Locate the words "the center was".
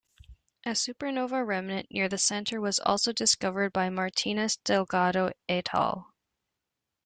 2.09-2.79